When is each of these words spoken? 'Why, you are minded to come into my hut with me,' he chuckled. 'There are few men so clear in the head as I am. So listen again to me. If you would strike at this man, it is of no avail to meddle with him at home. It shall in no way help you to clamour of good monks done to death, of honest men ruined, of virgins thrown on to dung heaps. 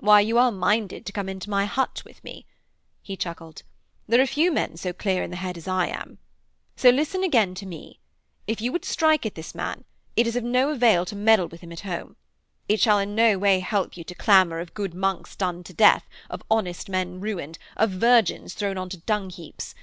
'Why, 0.00 0.20
you 0.20 0.36
are 0.36 0.52
minded 0.52 1.06
to 1.06 1.14
come 1.14 1.30
into 1.30 1.48
my 1.48 1.64
hut 1.64 2.02
with 2.04 2.22
me,' 2.22 2.44
he 3.00 3.16
chuckled. 3.16 3.62
'There 4.06 4.20
are 4.20 4.26
few 4.26 4.52
men 4.52 4.76
so 4.76 4.92
clear 4.92 5.22
in 5.22 5.30
the 5.30 5.36
head 5.38 5.56
as 5.56 5.66
I 5.66 5.86
am. 5.86 6.18
So 6.76 6.90
listen 6.90 7.24
again 7.24 7.54
to 7.54 7.64
me. 7.64 7.98
If 8.46 8.60
you 8.60 8.70
would 8.70 8.84
strike 8.84 9.24
at 9.24 9.34
this 9.34 9.54
man, 9.54 9.84
it 10.14 10.26
is 10.26 10.36
of 10.36 10.44
no 10.44 10.68
avail 10.68 11.06
to 11.06 11.16
meddle 11.16 11.46
with 11.48 11.62
him 11.62 11.72
at 11.72 11.80
home. 11.88 12.16
It 12.68 12.80
shall 12.80 12.98
in 12.98 13.14
no 13.14 13.38
way 13.38 13.60
help 13.60 13.96
you 13.96 14.04
to 14.04 14.14
clamour 14.14 14.60
of 14.60 14.74
good 14.74 14.92
monks 14.92 15.34
done 15.34 15.64
to 15.64 15.72
death, 15.72 16.06
of 16.28 16.42
honest 16.50 16.90
men 16.90 17.18
ruined, 17.20 17.58
of 17.74 17.92
virgins 17.92 18.52
thrown 18.52 18.76
on 18.76 18.90
to 18.90 18.98
dung 18.98 19.30
heaps. 19.30 19.74